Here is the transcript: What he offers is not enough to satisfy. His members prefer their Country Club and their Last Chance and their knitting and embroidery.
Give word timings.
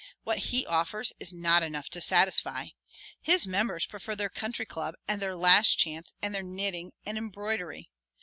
What 0.23 0.39
he 0.49 0.65
offers 0.65 1.13
is 1.19 1.31
not 1.31 1.61
enough 1.61 1.87
to 1.89 2.01
satisfy. 2.01 2.69
His 3.21 3.45
members 3.45 3.85
prefer 3.85 4.15
their 4.15 4.29
Country 4.29 4.65
Club 4.65 4.95
and 5.07 5.21
their 5.21 5.35
Last 5.35 5.77
Chance 5.77 6.13
and 6.23 6.33
their 6.33 6.41
knitting 6.41 6.93
and 7.05 7.19
embroidery. 7.19 7.91